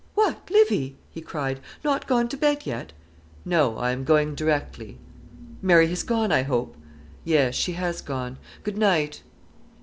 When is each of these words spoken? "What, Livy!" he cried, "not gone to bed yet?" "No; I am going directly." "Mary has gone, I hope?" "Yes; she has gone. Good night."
"What, 0.15 0.49
Livy!" 0.49 0.95
he 1.11 1.21
cried, 1.21 1.59
"not 1.83 2.07
gone 2.07 2.27
to 2.29 2.35
bed 2.35 2.65
yet?" 2.65 2.91
"No; 3.45 3.77
I 3.77 3.91
am 3.91 4.03
going 4.03 4.33
directly." 4.33 4.97
"Mary 5.61 5.85
has 5.89 6.01
gone, 6.01 6.31
I 6.31 6.41
hope?" 6.41 6.75
"Yes; 7.23 7.53
she 7.53 7.73
has 7.73 8.01
gone. 8.01 8.39
Good 8.63 8.79
night." 8.79 9.21